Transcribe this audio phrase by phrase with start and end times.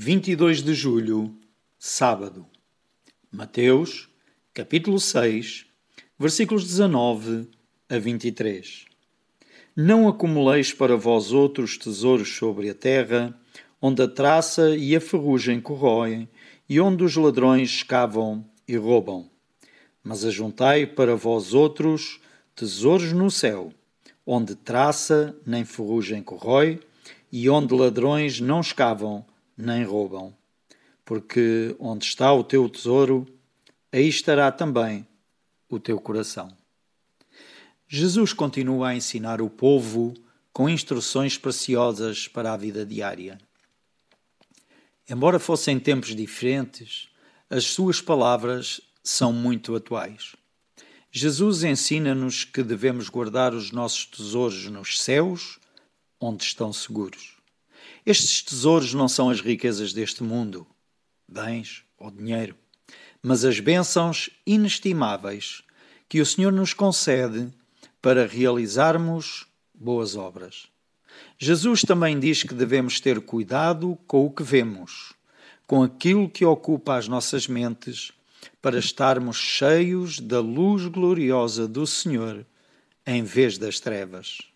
[0.00, 1.34] 22 de julho,
[1.76, 2.46] sábado.
[3.32, 4.08] Mateus,
[4.54, 5.66] capítulo 6,
[6.16, 7.48] versículos 19
[7.90, 8.84] a 23.
[9.74, 13.36] Não acumuleis para vós outros tesouros sobre a terra,
[13.82, 16.28] onde a traça e a ferrugem corroem,
[16.68, 19.28] e onde os ladrões escavam e roubam.
[20.00, 22.20] Mas ajuntai para vós outros
[22.54, 23.72] tesouros no céu,
[24.24, 26.78] onde traça nem ferrugem corrói,
[27.32, 29.26] e onde ladrões não escavam
[29.58, 30.32] nem roubam.
[31.04, 33.26] Porque onde está o teu tesouro,
[33.92, 35.06] aí estará também
[35.68, 36.56] o teu coração.
[37.88, 40.14] Jesus continua a ensinar o povo
[40.52, 43.38] com instruções preciosas para a vida diária.
[45.08, 47.08] Embora fossem tempos diferentes,
[47.48, 50.36] as suas palavras são muito atuais.
[51.10, 55.58] Jesus ensina-nos que devemos guardar os nossos tesouros nos céus,
[56.20, 57.37] onde estão seguros.
[58.08, 60.66] Estes tesouros não são as riquezas deste mundo,
[61.28, 62.56] bens ou dinheiro,
[63.22, 65.62] mas as bênçãos inestimáveis
[66.08, 67.52] que o Senhor nos concede
[68.00, 70.68] para realizarmos boas obras.
[71.38, 75.12] Jesus também diz que devemos ter cuidado com o que vemos,
[75.66, 78.10] com aquilo que ocupa as nossas mentes,
[78.62, 82.46] para estarmos cheios da luz gloriosa do Senhor
[83.06, 84.48] em vez das trevas.